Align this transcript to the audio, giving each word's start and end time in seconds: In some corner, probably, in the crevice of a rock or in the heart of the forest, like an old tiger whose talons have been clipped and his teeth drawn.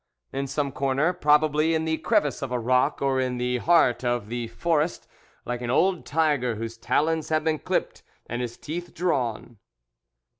In 0.33 0.47
some 0.47 0.71
corner, 0.71 1.13
probably, 1.13 1.75
in 1.75 1.85
the 1.85 1.99
crevice 1.99 2.41
of 2.41 2.51
a 2.51 2.57
rock 2.57 3.03
or 3.03 3.19
in 3.19 3.37
the 3.37 3.57
heart 3.59 4.03
of 4.03 4.29
the 4.29 4.47
forest, 4.47 5.07
like 5.45 5.61
an 5.61 5.69
old 5.69 6.07
tiger 6.07 6.55
whose 6.55 6.75
talons 6.75 7.29
have 7.29 7.43
been 7.43 7.59
clipped 7.59 8.01
and 8.25 8.41
his 8.41 8.57
teeth 8.57 8.95
drawn. 8.95 9.57